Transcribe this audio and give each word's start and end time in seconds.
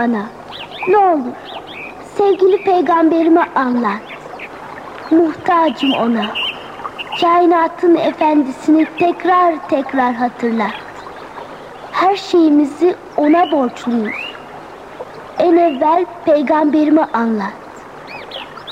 bana. 0.00 0.22
Ne 0.88 0.98
olur 0.98 1.34
sevgili 2.18 2.64
peygamberime 2.64 3.46
anlat. 3.54 4.00
Muhtacım 5.10 5.92
ona. 5.92 6.26
Kainatın 7.20 7.96
efendisini 7.96 8.86
tekrar 8.98 9.68
tekrar 9.68 10.14
hatırlat. 10.14 10.74
Her 11.92 12.16
şeyimizi 12.16 12.94
ona 13.16 13.52
borçluyuz. 13.52 14.16
En 15.38 15.56
evvel 15.56 16.04
peygamberime 16.24 17.06
anlat. 17.12 17.52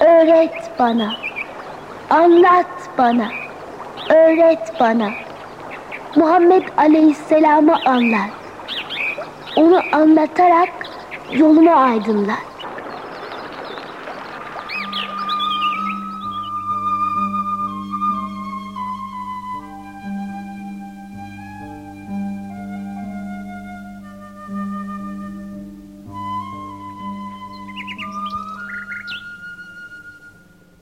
Öğret 0.00 0.70
bana. 0.78 1.12
Anlat 2.10 2.66
bana. 2.98 3.28
Öğret 4.10 4.80
bana. 4.80 5.08
Muhammed 6.16 6.62
Aleyhisselam'ı 6.76 7.76
anlat. 7.86 8.30
Onu 9.56 9.80
anlatarak 9.92 10.87
yolumu 11.32 11.70
aydınlat. 11.70 12.38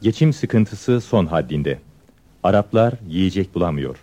Geçim 0.02 0.32
sıkıntısı 0.32 1.00
son 1.00 1.26
haddinde. 1.26 1.78
Araplar 2.42 2.94
yiyecek 3.08 3.54
bulamıyor. 3.54 3.96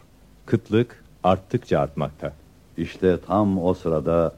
Kıtlık 0.45 1.03
arttıkça 1.23 1.79
artmakta. 1.79 2.33
İşte 2.77 3.19
tam 3.27 3.63
o 3.63 3.73
sırada 3.73 4.35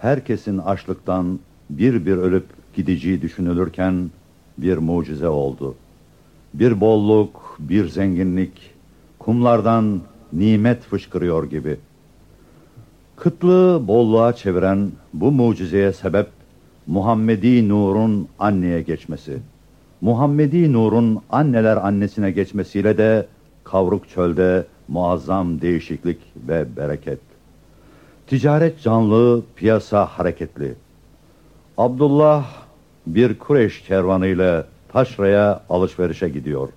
herkesin 0.00 0.58
açlıktan 0.58 1.38
bir 1.70 2.06
bir 2.06 2.16
ölüp 2.16 2.44
gideceği 2.74 3.22
düşünülürken 3.22 4.10
bir 4.58 4.78
mucize 4.78 5.28
oldu. 5.28 5.74
Bir 6.54 6.80
bolluk, 6.80 7.56
bir 7.58 7.88
zenginlik, 7.88 8.70
kumlardan 9.18 10.00
nimet 10.32 10.82
fışkırıyor 10.82 11.50
gibi. 11.50 11.76
Kıtlığı 13.16 13.88
bolluğa 13.88 14.32
çeviren 14.32 14.92
bu 15.14 15.32
mucizeye 15.32 15.92
sebep 15.92 16.26
Muhammedi 16.86 17.68
Nur'un 17.68 18.28
anneye 18.38 18.82
geçmesi. 18.82 19.38
Muhammedi 20.00 20.72
Nur'un 20.72 21.18
anneler 21.30 21.76
annesine 21.76 22.30
geçmesiyle 22.30 22.98
de 22.98 23.26
kavruk 23.64 24.08
çölde 24.08 24.66
muazzam 24.88 25.60
değişiklik 25.60 26.18
ve 26.48 26.76
bereket. 26.76 27.29
Ticaret 28.30 28.82
canlı, 28.82 29.42
piyasa 29.56 30.06
hareketli. 30.06 30.74
Abdullah 31.78 32.46
bir 33.06 33.38
Kureş 33.38 33.82
kervanıyla 33.82 34.66
Taşra'ya 34.92 35.60
alışverişe 35.68 36.28
gidiyor. 36.28 36.68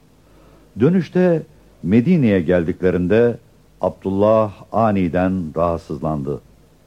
Dönüşte 0.80 1.44
Medine'ye 1.84 2.42
geldiklerinde 2.42 3.38
Abdullah 3.82 4.54
aniden 4.72 5.44
rahatsızlandı 5.58 6.42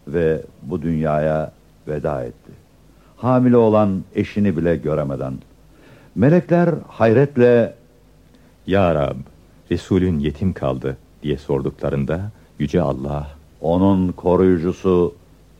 ve 0.08 0.42
bu 0.62 0.82
dünyaya 0.82 1.52
veda 1.88 2.24
etti. 2.24 2.52
Hamile 3.16 3.56
olan 3.56 4.02
eşini 4.14 4.56
bile 4.56 4.76
göremeden. 4.76 5.34
Melekler 6.14 6.74
hayretle 6.88 7.74
Ya 8.66 8.94
Rab, 8.94 9.16
Resulün 9.70 10.18
yetim 10.18 10.52
kaldı 10.52 10.96
diye 11.22 11.38
sorduklarında 11.38 12.30
Yüce 12.58 12.82
Allah 12.82 13.35
onun 13.66 14.12
koruyucusu 14.12 15.14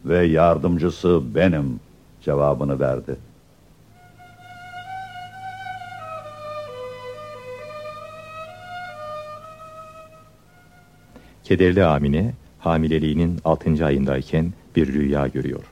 ve 0.05 0.27
yardımcısı 0.27 1.21
benim 1.35 1.81
cevabını 2.23 2.81
verdi. 2.81 3.17
Kederli 11.45 11.85
Amine 11.85 12.35
hamileliğinin 12.59 13.41
6. 13.45 13.87
ayındayken 13.87 14.53
bir 14.77 14.93
rüya 14.93 15.27
görüyor. 15.27 15.65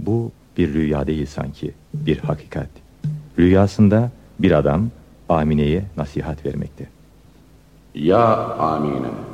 Bu 0.00 0.32
bir 0.56 0.74
rüya 0.74 1.06
değil 1.06 1.26
sanki, 1.26 1.74
bir 1.94 2.18
hakikat. 2.18 2.68
Rüyasında 3.38 4.10
bir 4.38 4.50
adam 4.50 4.90
Amine'ye 5.28 5.84
nasihat 5.96 6.46
vermekte. 6.46 6.86
Ya 7.94 8.24
Amine, 8.46 9.25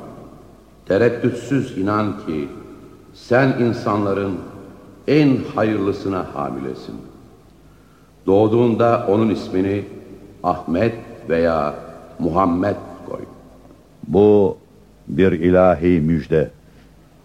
tereddütsüz 0.87 1.78
inan 1.78 2.26
ki 2.26 2.48
sen 3.15 3.48
insanların 3.60 4.38
en 5.09 5.37
hayırlısına 5.54 6.26
hamilesin. 6.34 6.94
Doğduğunda 8.26 9.06
onun 9.09 9.28
ismini 9.31 9.84
Ahmet 10.43 10.94
veya 11.28 11.75
Muhammed 12.19 12.76
koy. 13.09 13.20
Bu 14.09 14.59
bir 15.09 15.32
ilahi 15.32 16.00
müjde. 16.00 16.50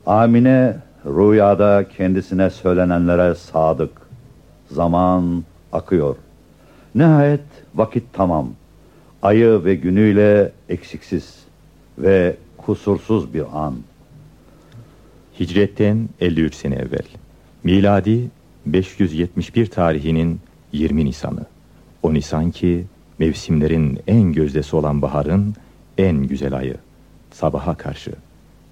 Amine 0.06 0.75
rüyada 1.06 1.85
kendisine 1.97 2.50
söylenenlere 2.50 3.35
sadık. 3.35 3.91
Zaman 4.72 5.44
akıyor. 5.74 6.16
Nihayet 6.95 7.41
vakit 7.75 8.03
tamam. 8.13 8.50
Ayı 9.22 9.66
ve 9.66 9.75
günüyle 9.75 10.51
eksiksiz 10.69 11.47
ve 11.97 12.38
kusursuz 12.58 13.34
bir 13.34 13.44
an. 13.53 13.75
Hicretten 15.40 16.09
53 16.22 16.56
sene 16.56 16.75
evvel. 16.75 17.06
Miladi 17.63 18.30
571 18.66 19.66
tarihinin 19.66 20.40
20 20.72 21.06
Nisan'ı. 21.06 21.46
O 22.03 22.13
Nisan 22.13 22.52
ki 22.52 22.86
mevsimlerin 23.19 24.00
en 24.07 24.34
gözdesi 24.34 24.75
olan 24.75 25.02
baharın 25.02 25.56
en 25.97 26.24
güzel 26.24 26.57
ayı. 26.57 26.75
Sabaha 27.31 27.75
karşı. 27.75 28.12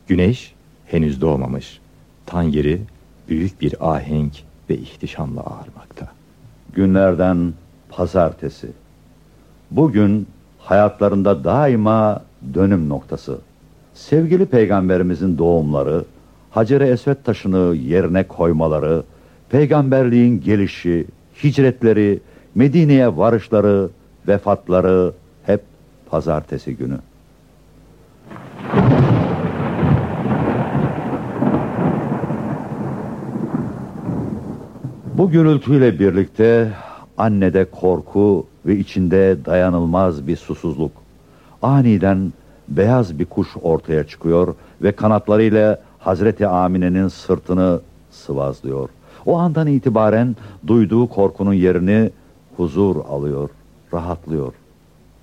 Güneş 0.08 0.54
henüz 0.86 1.22
doğmamış. 1.22 1.80
Tan 2.26 2.44
yeri 2.44 2.82
büyük 3.30 3.62
bir 3.62 3.96
ahenk 3.96 4.34
ve 4.70 4.78
ihtişamla 4.78 5.42
ağarmakta. 5.42 6.12
Günlerden 6.74 7.54
pazartesi. 7.90 8.68
Bugün 9.72 10.28
hayatlarında 10.66 11.44
daima 11.44 12.24
dönüm 12.54 12.90
noktası. 12.90 13.38
Sevgili 13.94 14.46
peygamberimizin 14.46 15.38
doğumları, 15.38 16.06
Hacer-i 16.52 16.84
Esved 16.84 17.18
taşını 17.24 17.76
yerine 17.76 18.28
koymaları, 18.28 19.04
peygamberliğin 19.50 20.42
gelişi, 20.42 21.06
hicretleri, 21.44 22.20
Medine'ye 22.56 23.18
varışları, 23.18 23.90
vefatları 24.28 25.14
hep 25.46 25.62
pazartesi 26.10 26.78
günü. 26.78 26.98
Bu 35.18 35.32
gürültüyle 35.32 36.00
birlikte 36.00 36.72
annede 37.18 37.66
korku 37.66 38.48
ve 38.66 38.78
içinde 38.78 39.38
dayanılmaz 39.46 40.28
bir 40.28 40.36
susuzluk. 40.36 40.92
Aniden 41.62 42.34
beyaz 42.68 43.20
bir 43.20 43.26
kuş 43.26 43.48
ortaya 43.62 44.08
çıkıyor 44.08 44.56
ve 44.82 44.92
kanatlarıyla 44.92 45.80
Hazreti 46.00 46.48
Amine'nin 46.48 47.08
sırtını 47.08 47.80
sıvazlıyor. 48.12 48.90
O 49.26 49.38
andan 49.38 49.68
itibaren 49.68 50.36
duyduğu 50.68 51.08
korkunun 51.08 51.54
yerini 51.54 52.12
huzur 52.58 52.96
alıyor, 52.96 53.50
rahatlıyor. 53.94 54.54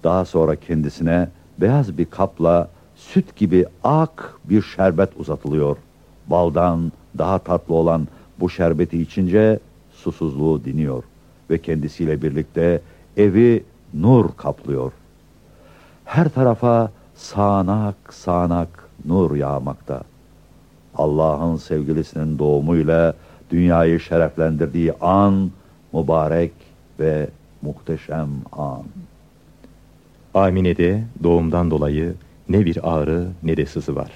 Daha 0.05 0.25
sonra 0.25 0.57
kendisine 0.57 1.29
beyaz 1.59 1.99
bir 1.99 2.05
kapla 2.05 2.69
süt 2.97 3.37
gibi 3.37 3.67
ak 3.85 4.35
bir 4.45 4.63
şerbet 4.63 5.11
uzatılıyor. 5.17 5.77
Baldan 6.27 6.93
daha 7.19 7.39
tatlı 7.39 7.75
olan 7.75 8.09
bu 8.41 8.51
şerbeti 8.51 9.03
içince 9.03 9.59
susuzluğu 9.93 10.65
diniyor 10.65 11.03
ve 11.51 11.59
kendisiyle 11.59 12.23
birlikte 12.23 12.81
evi 13.17 13.65
nur 13.95 14.37
kaplıyor. 14.37 14.93
Her 16.05 16.29
tarafa 16.29 16.91
sağanak 17.15 17.97
sağanak 18.11 18.89
nur 19.05 19.37
yağmakta. 19.37 20.03
Allah'ın 20.95 21.57
sevgilisinin 21.57 22.39
doğumuyla 22.39 23.15
dünyayı 23.51 24.01
şereflendirdiği 24.01 24.93
an 24.93 25.51
mübarek 25.93 26.53
ve 27.01 27.29
muhteşem 27.63 28.29
an. 28.53 28.83
Amine'de 30.35 31.05
doğumdan 31.23 31.71
dolayı 31.71 32.15
ne 32.49 32.65
bir 32.65 32.95
ağrı 32.95 33.29
ne 33.43 33.57
de 33.57 33.67
sızı 33.67 33.97
var. 33.97 34.11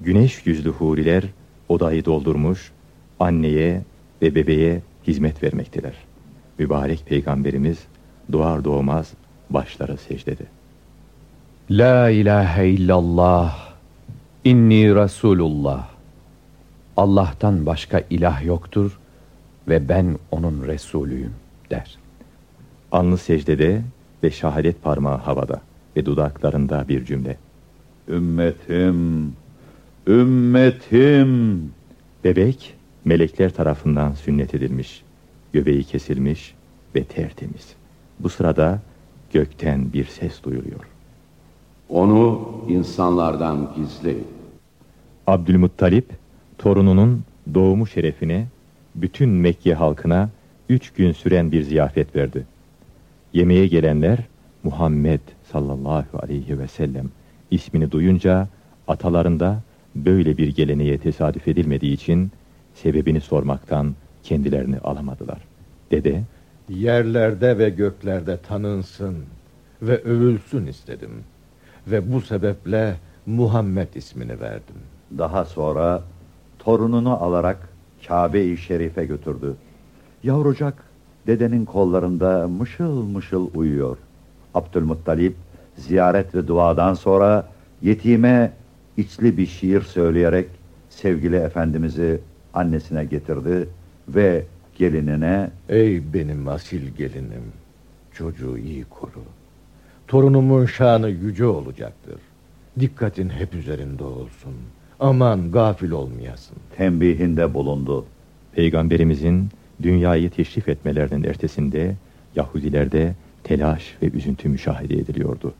Güneş 0.00 0.46
yüzlü 0.46 0.70
huriler 0.70 1.24
odayı 1.68 2.04
doldurmuş, 2.04 2.72
anneye 3.20 3.82
ve 4.22 4.34
bebeğe 4.34 4.82
hizmet 5.06 5.42
vermektedir. 5.42 5.94
Mübarek 6.58 7.06
peygamberimiz 7.06 7.78
doğar 8.32 8.64
doğmaz 8.64 9.12
başları 9.50 9.96
secdede. 9.96 10.44
La 11.70 12.10
ilahe 12.10 12.68
illallah, 12.68 13.74
inni 14.44 14.94
Resulullah. 14.94 15.88
Allah'tan 16.96 17.66
başka 17.66 18.02
ilah 18.10 18.44
yoktur, 18.44 18.98
ve 19.68 19.88
ben 19.88 20.18
onun 20.30 20.66
Resulüyüm 20.66 21.32
der. 21.70 21.98
Alnı 22.92 23.18
secdede 23.18 23.82
ve 24.22 24.30
şahadet 24.30 24.82
parmağı 24.82 25.16
havada 25.16 25.60
ve 25.96 26.06
dudaklarında 26.06 26.84
bir 26.88 27.04
cümle. 27.04 27.36
Ümmetim, 28.08 29.32
ümmetim. 30.06 31.72
Bebek 32.24 32.74
melekler 33.04 33.50
tarafından 33.50 34.12
sünnet 34.12 34.54
edilmiş, 34.54 35.02
göbeği 35.54 35.84
kesilmiş 35.84 36.54
ve 36.94 37.04
tertemiz. 37.04 37.74
Bu 38.20 38.28
sırada 38.28 38.80
gökten 39.32 39.92
bir 39.92 40.04
ses 40.04 40.42
duyuluyor. 40.42 40.80
Onu 41.88 42.48
insanlardan 42.68 43.70
gizli. 43.76 44.18
Abdülmuttalip 45.26 46.06
torununun 46.58 47.24
doğumu 47.54 47.86
şerefine 47.86 48.46
bütün 48.94 49.28
Mekke 49.28 49.74
halkına 49.74 50.30
üç 50.68 50.92
gün 50.92 51.12
süren 51.12 51.52
bir 51.52 51.62
ziyafet 51.62 52.16
verdi. 52.16 52.46
Yemeğe 53.32 53.66
gelenler 53.66 54.18
Muhammed 54.62 55.20
sallallahu 55.52 56.18
aleyhi 56.22 56.58
ve 56.58 56.68
sellem 56.68 57.08
ismini 57.50 57.90
duyunca 57.90 58.48
atalarında 58.88 59.62
böyle 59.94 60.36
bir 60.36 60.48
geleneğe 60.48 60.98
tesadüf 60.98 61.48
edilmediği 61.48 61.92
için 61.92 62.30
sebebini 62.74 63.20
sormaktan 63.20 63.94
kendilerini 64.24 64.78
alamadılar. 64.78 65.38
Dede, 65.90 66.22
Yerlerde 66.68 67.58
ve 67.58 67.70
göklerde 67.70 68.36
tanınsın 68.36 69.16
ve 69.82 70.02
övülsün 70.02 70.66
istedim. 70.66 71.10
Ve 71.86 72.12
bu 72.12 72.20
sebeple 72.20 72.96
Muhammed 73.26 73.94
ismini 73.94 74.40
verdim. 74.40 74.76
Daha 75.18 75.44
sonra 75.44 76.02
torununu 76.58 77.22
alarak 77.24 77.68
Kabe-i 78.08 78.56
Şerif'e 78.56 79.04
götürdü. 79.04 79.54
Yavrucak 80.22 80.84
dedenin 81.26 81.64
kollarında 81.64 82.48
mışıl 82.48 83.02
mışıl 83.02 83.50
uyuyor. 83.54 83.96
Abdülmuttalip 84.54 85.36
ziyaret 85.76 86.34
ve 86.34 86.48
duadan 86.48 86.94
sonra 86.94 87.48
yetime 87.82 88.52
içli 88.96 89.36
bir 89.36 89.46
şiir 89.46 89.80
söyleyerek 89.80 90.48
sevgili 90.90 91.36
efendimizi 91.36 92.20
annesine 92.54 93.04
getirdi 93.04 93.68
ve 94.08 94.44
gelinine 94.78 95.50
Ey 95.68 96.12
benim 96.14 96.48
asil 96.48 96.88
gelinim, 96.98 97.52
çocuğu 98.12 98.58
iyi 98.58 98.84
koru. 98.84 99.22
Torunumun 100.08 100.66
şanı 100.66 101.08
yüce 101.08 101.46
olacaktır. 101.46 102.20
Dikkatin 102.80 103.28
hep 103.28 103.54
üzerinde 103.54 104.04
olsun. 104.04 104.54
Aman 105.00 105.52
gafil 105.52 105.90
olmayasın. 105.90 106.56
tembihinde 106.76 107.54
bulundu. 107.54 108.04
Peygamberimizin 108.52 109.48
dünyayı 109.82 110.30
teşrif 110.30 110.68
etmelerinin 110.68 111.24
ertesinde 111.24 111.94
Yahudilerde 112.36 113.14
telaş 113.44 113.96
ve 114.02 114.06
üzüntü 114.06 114.48
müşahede 114.48 114.94
ediliyordu. 114.94 115.54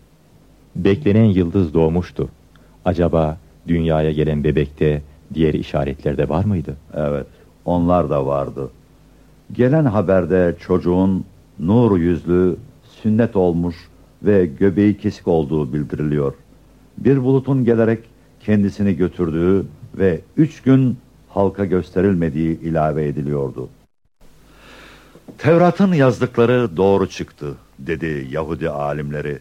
Beklenen 0.77 1.25
yıldız 1.25 1.75
doğmuştu. 1.75 2.29
Acaba 2.85 3.39
dünyaya 3.69 4.13
gelen 4.13 4.45
bebekte 4.45 5.03
diğer 5.35 5.55
işaretlerde 5.55 6.29
var 6.29 6.45
mıydı? 6.45 6.77
Evet, 6.95 7.27
onlar 7.65 8.11
da 8.11 8.27
vardı. 8.27 8.71
Gelen 9.53 9.85
haberde 9.85 10.57
çocuğun 10.61 11.25
nur 11.59 11.99
yüzlü, 11.99 12.57
sünnet 13.03 13.37
olmuş 13.37 13.77
ve 14.23 14.47
göbeği 14.47 14.99
kesik 14.99 15.29
olduğu 15.29 15.73
bildiriliyor. 15.73 16.35
Bir 16.99 17.23
bulutun 17.25 17.65
gelerek 17.65 17.99
kendisini 18.41 18.97
götürdüğü 18.97 19.67
ve 19.99 20.21
üç 20.37 20.63
gün 20.63 20.97
halka 21.29 21.65
gösterilmediği 21.65 22.61
ilave 22.61 23.07
ediliyordu. 23.07 23.69
Tevrat'ın 25.39 25.93
yazdıkları 25.93 26.77
doğru 26.77 27.09
çıktı, 27.09 27.55
dedi 27.79 28.29
Yahudi 28.31 28.71
alimleri. 28.71 29.39